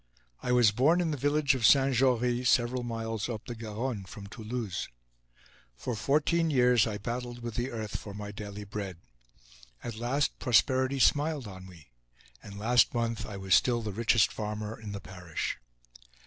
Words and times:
I 0.41 0.51
was 0.51 0.71
born 0.71 0.99
in 0.99 1.11
the 1.11 1.15
village 1.15 1.53
of 1.53 1.63
Saint 1.63 1.93
Jory, 1.93 2.43
several 2.43 2.81
miles 2.81 3.29
up 3.29 3.45
the 3.45 3.53
Garonne 3.53 4.03
from 4.05 4.25
Toulouse. 4.25 4.89
For 5.75 5.95
fourteen 5.95 6.49
years 6.49 6.87
I 6.87 6.97
battled 6.97 7.43
with 7.43 7.53
the 7.53 7.69
earth 7.69 7.97
for 7.99 8.15
my 8.15 8.31
daily 8.31 8.63
bread. 8.63 8.97
At 9.83 9.93
last, 9.97 10.39
prosperity 10.39 10.97
smiled 10.97 11.47
on 11.47 11.67
we, 11.67 11.91
and 12.41 12.57
last 12.57 12.95
month 12.95 13.27
I 13.27 13.37
was 13.37 13.53
still 13.53 13.83
the 13.83 13.91
richest 13.93 14.33
farmer 14.33 14.75
in 14.79 14.91
the 14.91 15.01
parish. 15.01 15.59